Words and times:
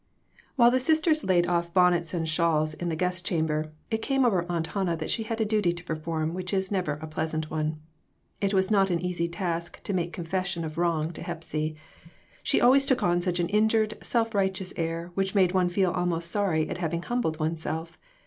WHILE 0.55 0.71
the 0.71 0.79
sisters 0.79 1.23
laid 1.23 1.45
off 1.45 1.75
bonnets 1.75 2.11
and 2.11 2.27
shawls 2.27 2.73
in 2.73 2.89
the 2.89 2.95
guest 2.95 3.23
chamber 3.23 3.71
it 3.91 3.99
came 4.01 4.25
over 4.25 4.47
Aunt 4.51 4.65
Hannah 4.65 4.97
that 4.97 5.11
she 5.11 5.21
had 5.21 5.39
a 5.39 5.45
duty 5.45 5.73
to 5.73 5.83
per 5.83 5.95
form 5.95 6.33
which 6.33 6.53
is 6.55 6.71
never 6.71 6.93
a 6.93 7.05
pleasant 7.07 7.51
one. 7.51 7.79
It 8.41 8.51
was 8.51 8.71
not 8.71 8.89
an 8.89 8.99
easy 8.99 9.29
task 9.29 9.79
to 9.83 9.93
make 9.93 10.11
confession 10.11 10.65
of 10.65 10.79
wrong 10.79 11.13
to 11.13 11.21
Hepsy; 11.21 11.75
she 12.41 12.59
always 12.59 12.87
took 12.87 13.03
on 13.03 13.21
such 13.21 13.39
an 13.39 13.49
injured, 13.49 13.95
self 14.01 14.33
righteous 14.33 14.73
air 14.75 15.11
which 15.13 15.35
made 15.35 15.51
one 15.51 15.69
feel 15.69 15.91
almost 15.91 16.31
sorry 16.31 16.67
at 16.67 16.79
having 16.79 17.03
humbled 17.03 17.39
one's 17.39 17.61
self. 17.61 17.99